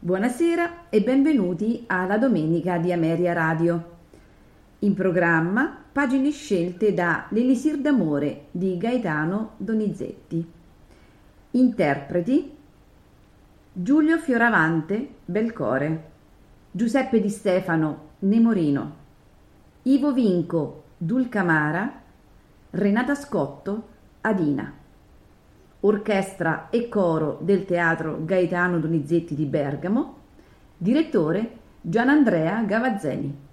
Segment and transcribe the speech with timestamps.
[0.00, 3.96] Buonasera e benvenuti alla Domenica di Ameria Radio.
[4.78, 10.46] In programma pagine scelte da L'Elisir d'amore di Gaetano Donizetti.
[11.50, 12.56] Interpreti
[13.72, 16.10] Giulio Fioravante, Belcore,
[16.70, 18.94] Giuseppe Di Stefano, Nemorino,
[19.82, 22.02] Ivo Vinco, Dulcamara,
[22.70, 23.88] Renata Scotto,
[24.20, 24.77] Adina
[25.80, 30.16] orchestra e coro del teatro Gaetano Donizetti di Bergamo,
[30.76, 31.50] direttore
[31.80, 33.47] Gianandrea Gavazzeni.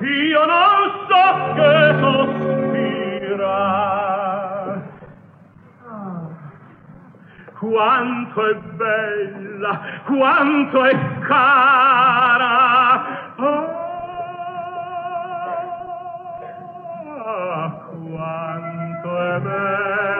[0.00, 3.58] io non so che sospira.
[5.86, 6.28] Ah,
[7.58, 9.20] quanto è bella
[10.06, 12.48] quanto è cara.
[17.26, 20.19] Ah, quanto è bella.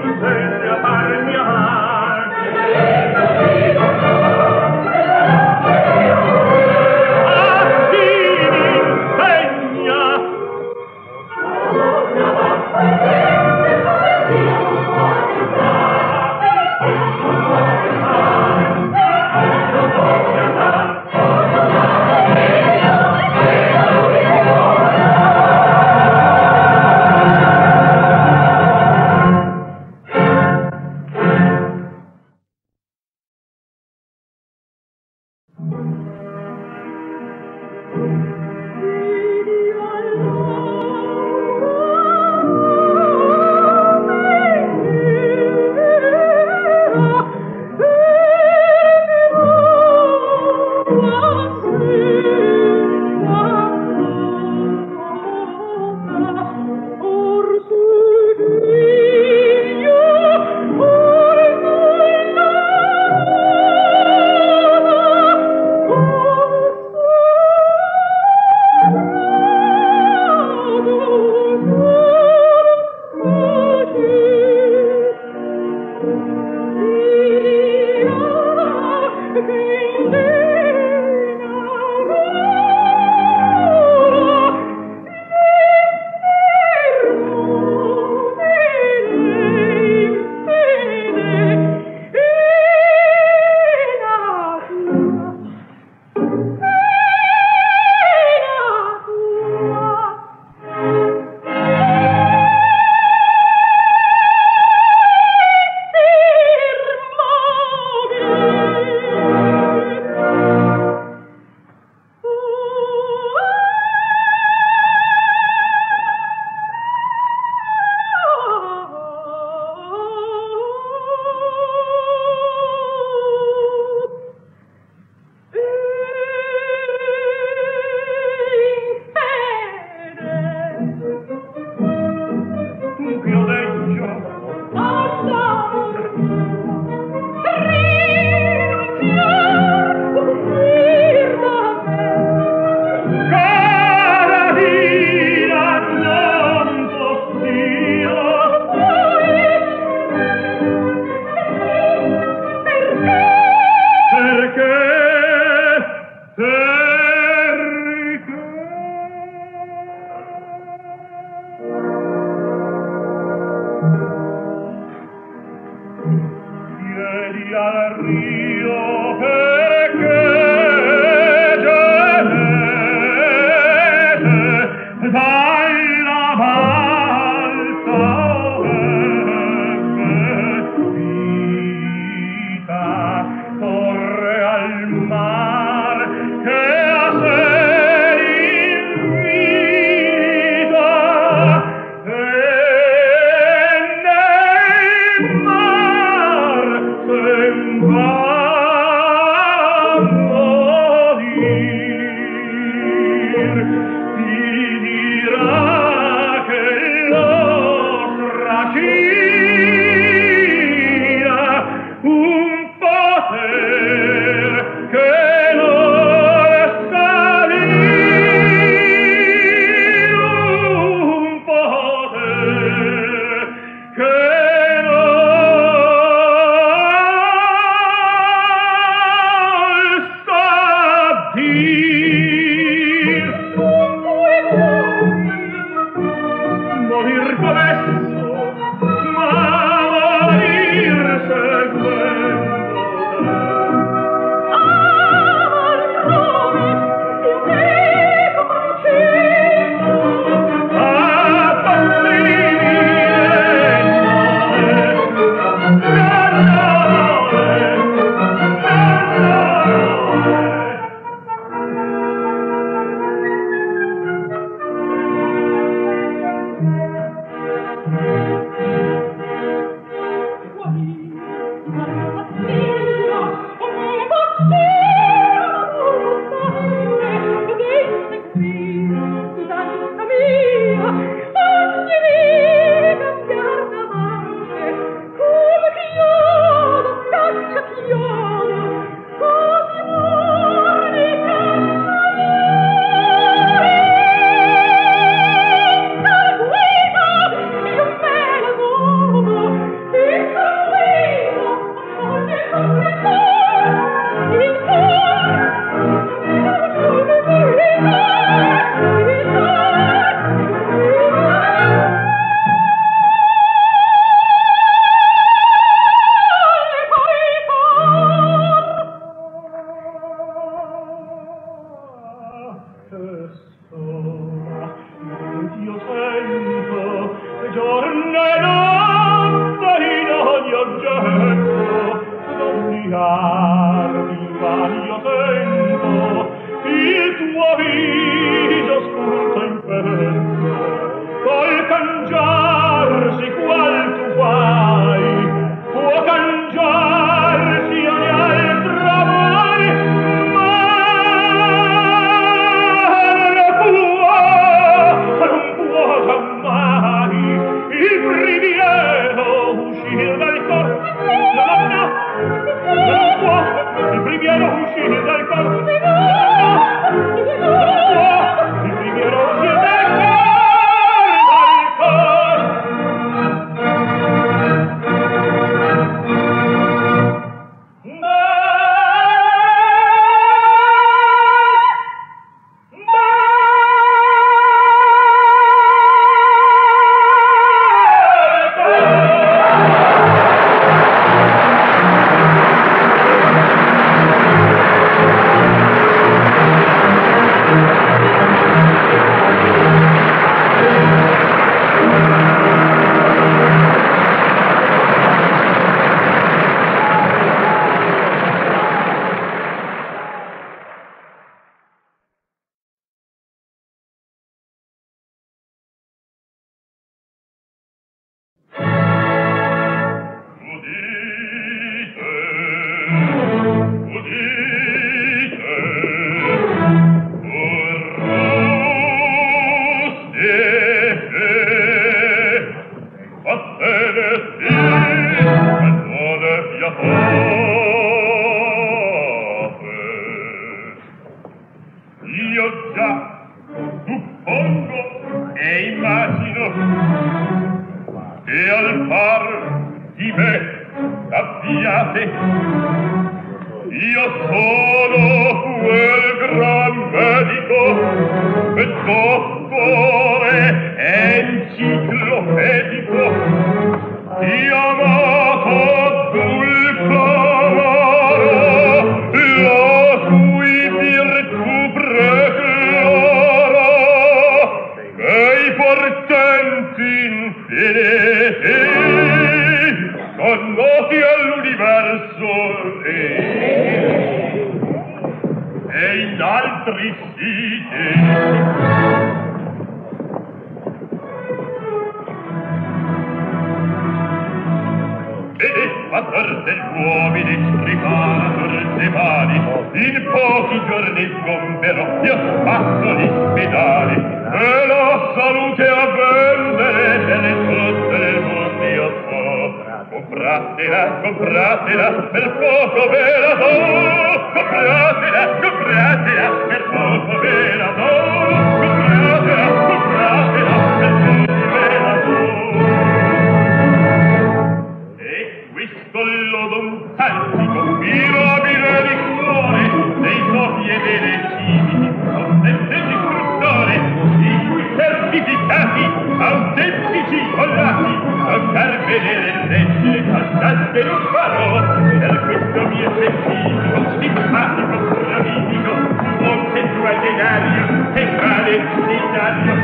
[538.53, 545.73] per vedere il regge cantasse in un faro per questo mio sentito simpatico bravinico
[546.19, 549.55] un sensual denario e vale un dinario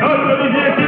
[0.00, 0.85] non lo direte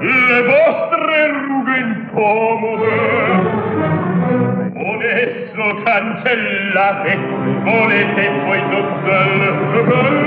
[0.00, 2.96] le vostre rughe incomode.
[4.72, 7.18] Con esso cancellate
[7.62, 9.48] volete voi donzelle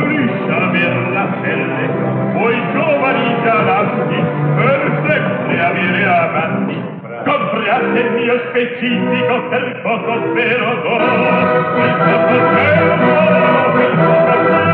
[0.08, 1.86] liscia ver la pelle.
[2.34, 4.20] Voi giovani galanti
[4.56, 6.78] per sempre avere amanti.
[7.26, 12.96] Compriate il mio specifico per poco spero voi quel poco spero
[13.74, 14.67] voi poco spero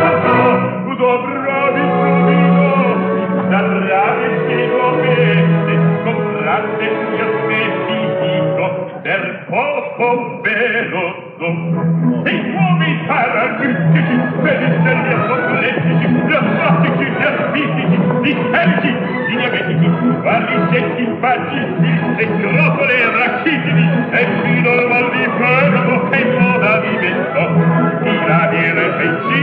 [20.21, 27.45] Varrisetti, Paggi, Filze, Crocole, Racchitini, e fino al mal di Fermo che in moda diventò,
[28.01, 29.42] di la viene feccina,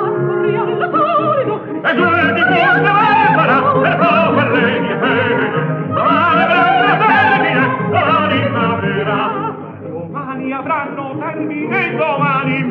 [10.81, 12.63] saranno termine domani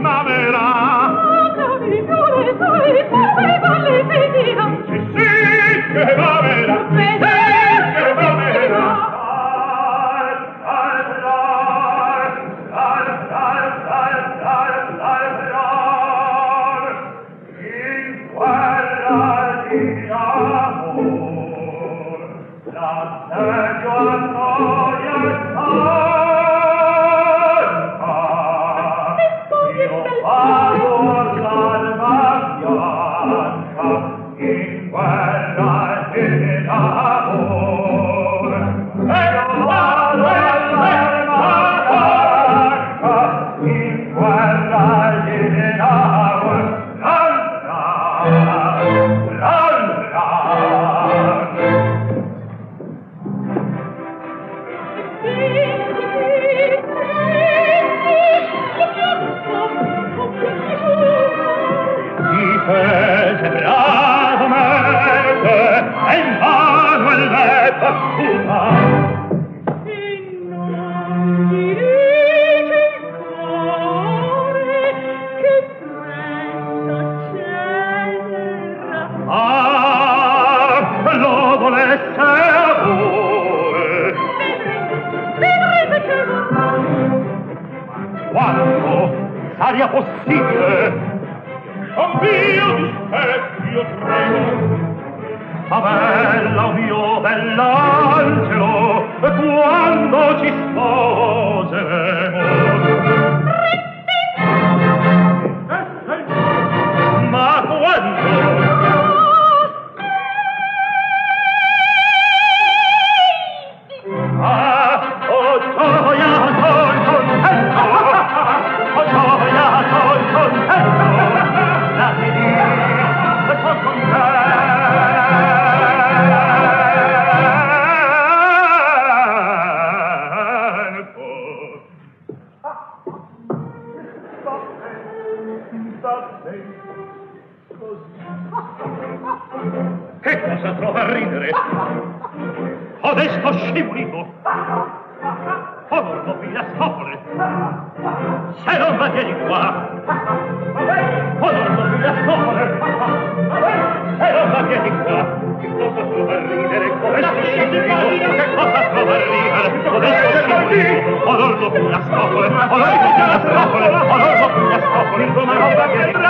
[165.40, 165.46] scopole!
[165.46, 166.28] Come roba vieni qua!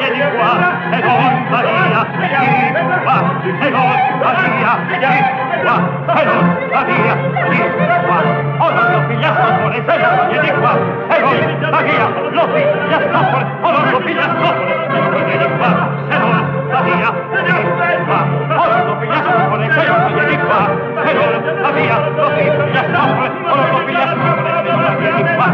[0.00, 0.56] La impedì di e qua,
[0.90, 1.60] e non va?
[1.60, 3.16] Via, di qua,
[3.60, 3.84] e non
[4.18, 4.30] va?
[4.40, 5.04] Via, di
[5.60, 6.82] qua, e non va?
[6.84, 7.14] Via,
[7.48, 7.60] di
[8.06, 8.18] qua.
[8.60, 10.72] Oh, non lo piglia scopole, se non va vieni qua,
[11.08, 15.18] e non va via, lo piglia scopole, oh, non lo piglia scopole, se non va
[15.20, 15.70] vieni qua,
[16.08, 16.30] se non
[16.70, 17.52] va via, di
[18.04, 18.20] qua.
[18.56, 20.60] Oh, non lo piglia scopole, se non va vieni qua,
[21.04, 25.48] se non va via, lo piglia scopole, oh, non lo piglia scopole, se vieni qua,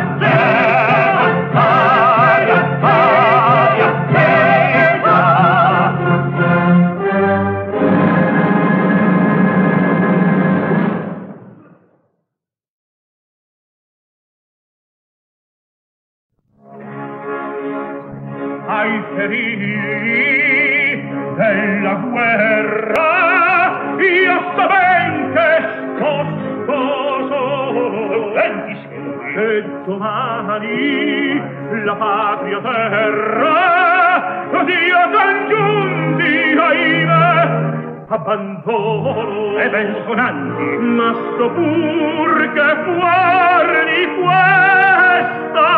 [29.56, 31.40] che domani
[31.84, 37.74] la patria terra così io son giunti ahimè
[38.08, 40.84] abbandono e ben sonanti.
[40.84, 45.68] Ma sto pur che fuori di questa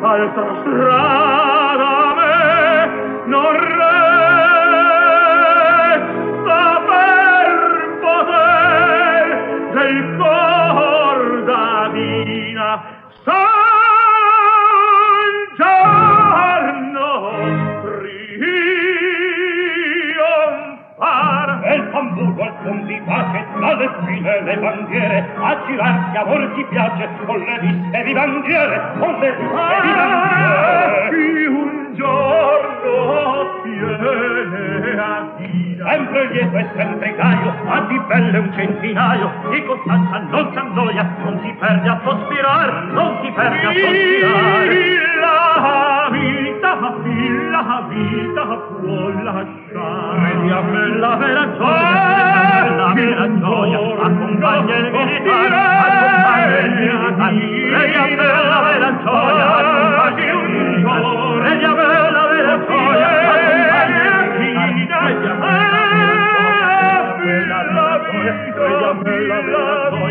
[0.00, 1.63] altra strada
[31.46, 35.33] un giorno tiene a
[35.84, 39.32] sempre lieto e sempre gaio a di belle un centinaio.
[39.50, 45.12] Di costanza non s'annoia non si perde a sospirar non si perde a sospirar.
[45.20, 48.44] La vita la vita
[48.80, 50.34] può lasciare.
[50.34, 52.44] Vediamo la vera gioia
[52.76, 57.34] la vera gioia accompagna il militare accompagna il militare
[57.70, 61.23] vediamo la vera gioia accompagna il militare
[68.24, 70.04] vera gioia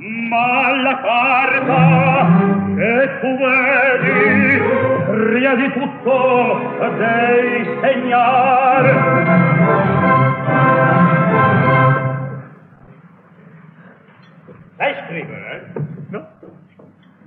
[0.00, 2.28] Ma la carta
[2.76, 4.62] che tu vedi
[5.32, 8.84] ria di tutto dei segnar.
[14.76, 15.72] Sai scrivere?
[15.74, 15.80] Eh?
[16.10, 16.26] No.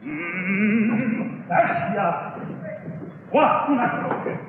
[0.03, 1.41] Mm,
[3.29, 4.40] Qua una croce.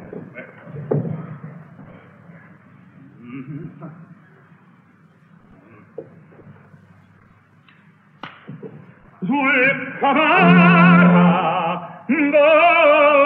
[9.26, 13.21] sul Favara, dove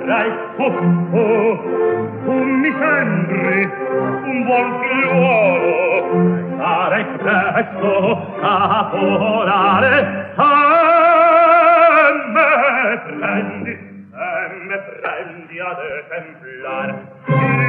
[0.00, 0.72] vorrai oh
[1.12, 1.56] oh
[2.24, 3.64] tu mi sembri
[4.24, 5.78] un buon figliuolo.
[6.56, 7.90] Sarei presto
[8.40, 10.44] a volare a
[12.32, 13.78] me prendi
[14.12, 16.92] a me prendi ad esemplare.
[17.26, 17.68] Sì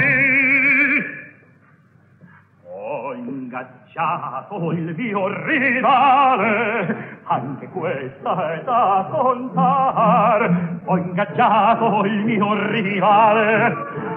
[2.73, 13.73] ho ingaggiato il mio rivale anche questa è da contar ho ingaggiato il mio rivale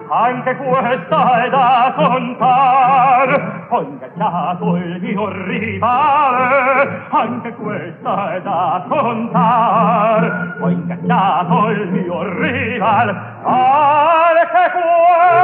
[0.08, 10.56] anche questa è da contar ho ingaggiato il mio rivale anche questa è da contar
[10.60, 15.34] ho ingaggiato il mio rivale anche questa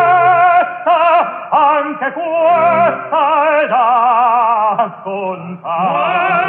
[1.50, 2.12] anche
[3.68, 6.40] da contar.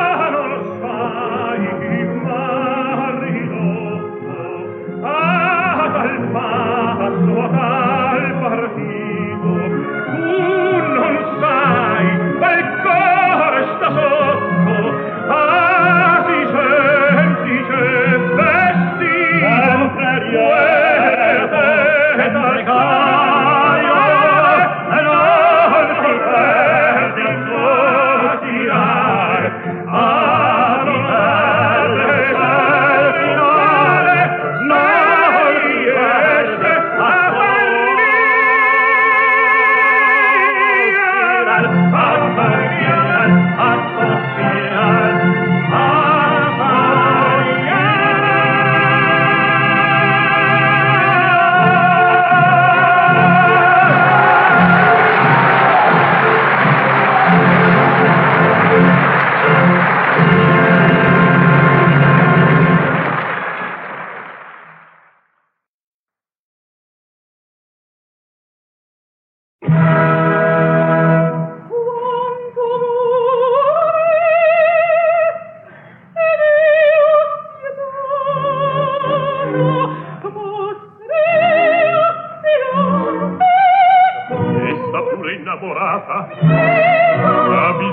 [7.33, 7.90] 我哈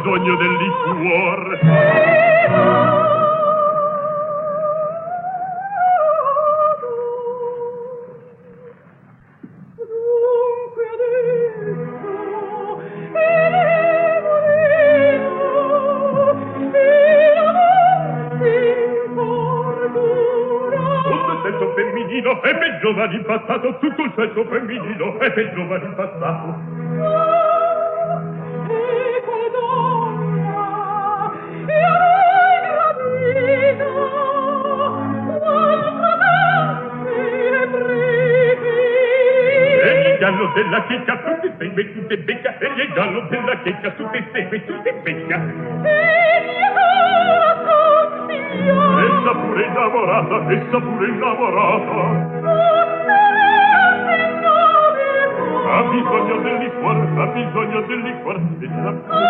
[0.08, 1.58] bisogno del liquor.
[21.60, 25.94] Un femminino è peggio va di passato tutto il sesso femminile, è peggio va di
[25.94, 26.97] passato
[40.68, 44.22] della checca tu ti segue tu ti becca e gli gallo della checca tu ti
[44.32, 45.36] segue tu ti becca
[48.98, 52.36] Essa pure innamorata, essa pure innamorata
[55.70, 59.27] Ha bisogno del liquor, ha bisogno del liquor, essa pure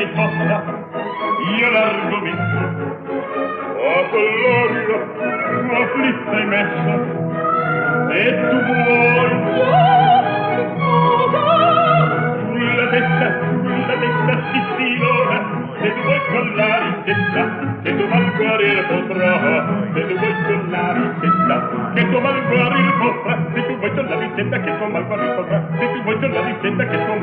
[0.00, 0.62] lei possa
[1.58, 2.58] io l'argomento
[3.76, 4.98] a colloquio
[5.82, 6.94] afflitta e messa.
[8.10, 9.30] E tu vuoi?
[12.50, 13.28] Sulla testa
[13.60, 15.38] sulla testa si silora
[15.80, 17.42] se tu vuoi collare in testa
[17.82, 19.32] che tu mal guarir potrà.
[19.92, 21.56] Se tu vuoi collare in testa
[21.94, 23.38] che tu mal guarir potrà.
[23.54, 25.66] Se tu vuoi collare in testa che tu mal guarir potrà.
[25.78, 27.18] Se tu vuoi collare in testa che tu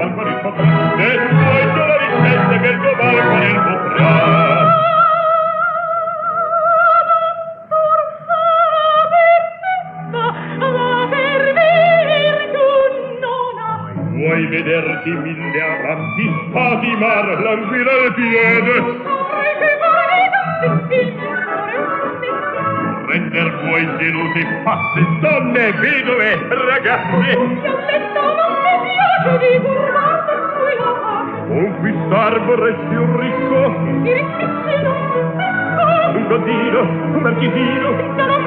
[26.98, 27.60] piacque.
[27.62, 31.38] Fiammetta non mi piace di burlarsi cui la pace.
[31.48, 33.60] Conquistar vorresti un ricco.
[34.02, 36.18] Di ricchissimo, un ricco.
[36.18, 37.88] Un godino, un marchisino.
[37.98, 38.40] Senza la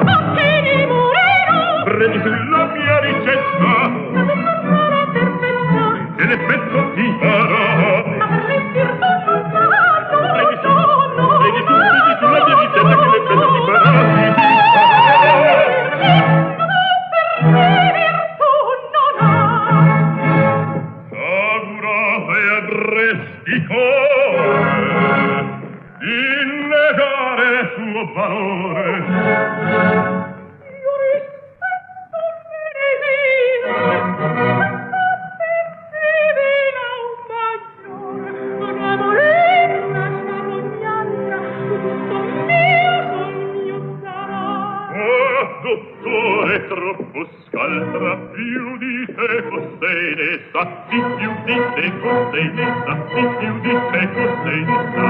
[47.61, 53.23] Altra più di te costei ne sa, di più di te costei ne sa, di
[53.37, 55.09] più di te costei ne sa.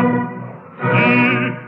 [0.81, 1.60] Sì,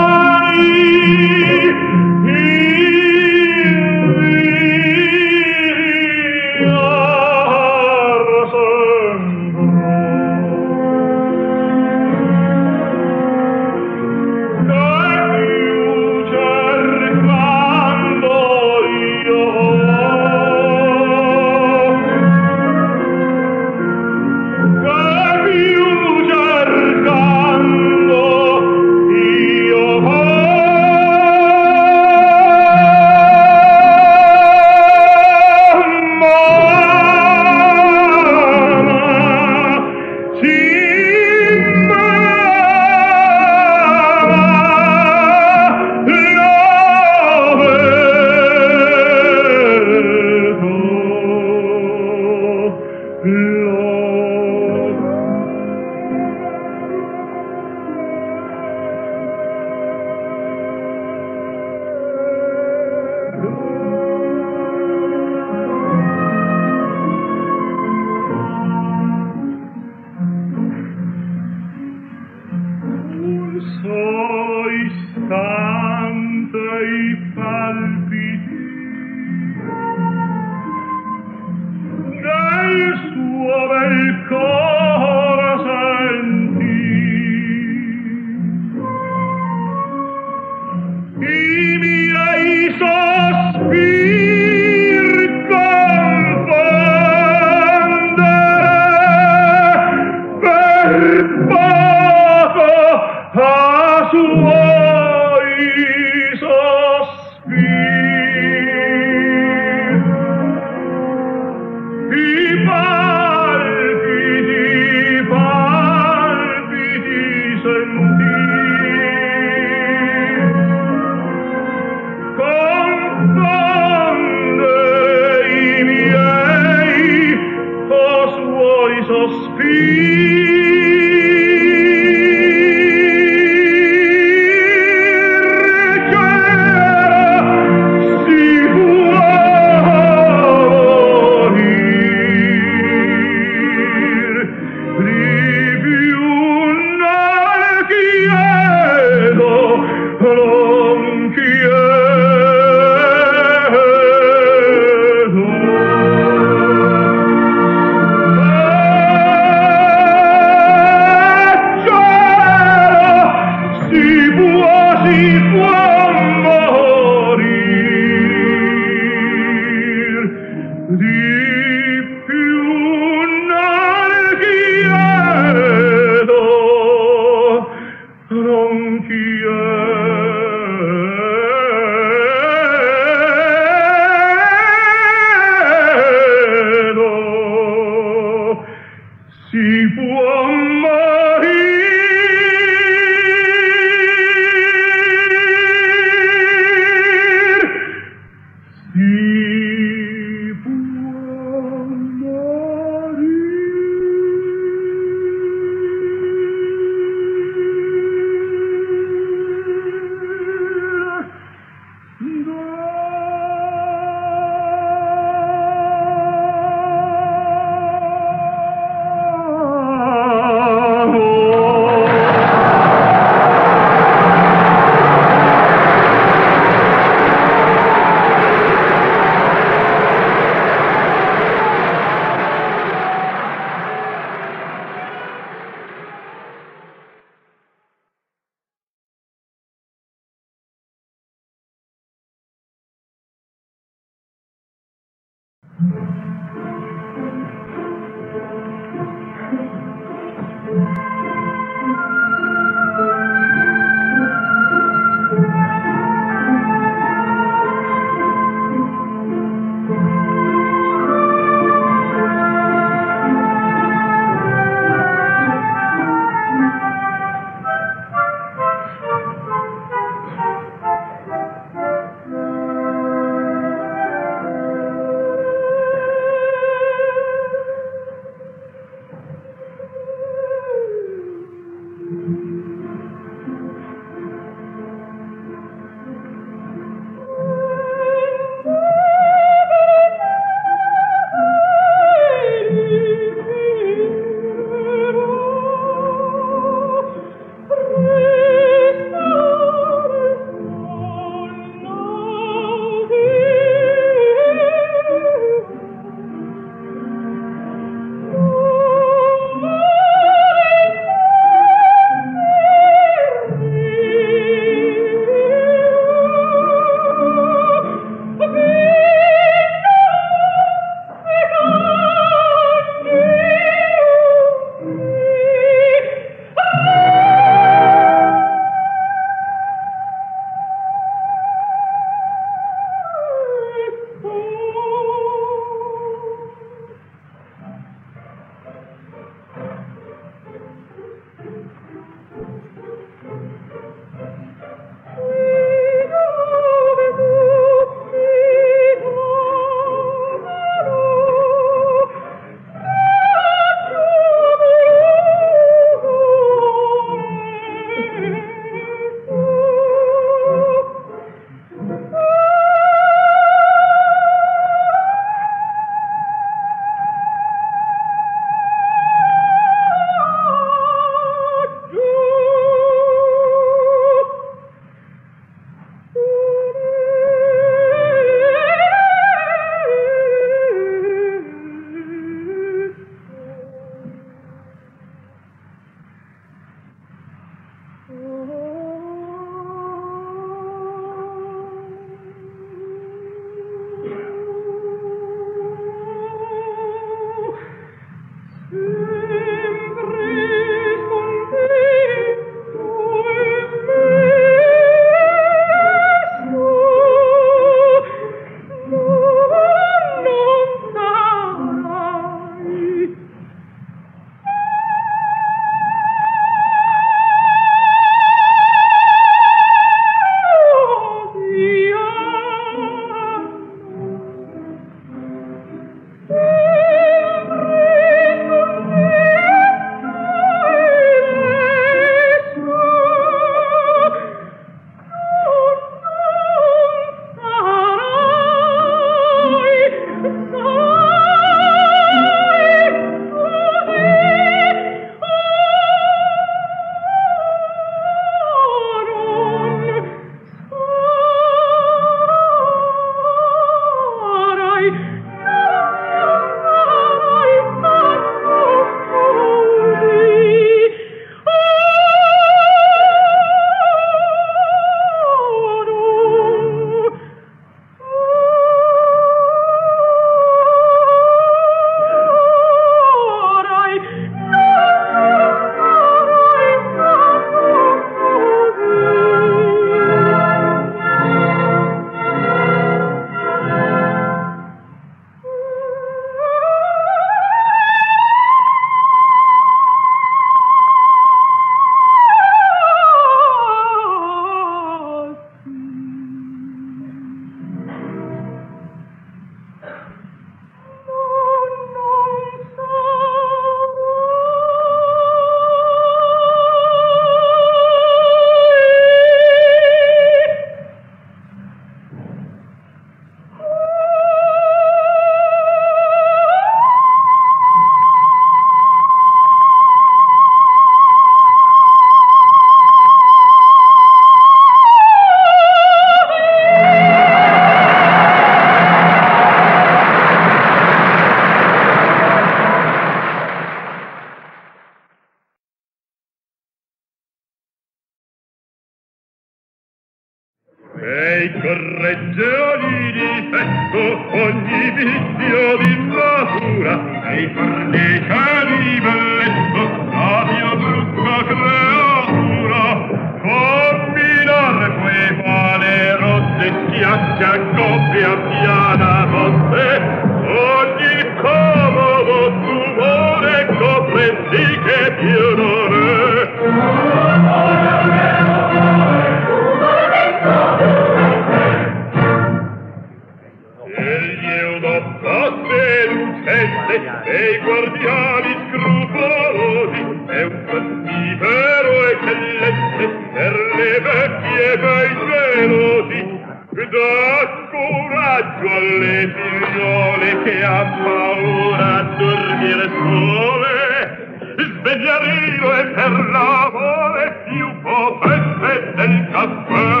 [590.43, 600.00] che ha paura a dormire sole, svegliarino è per l'amore più potente del caffè.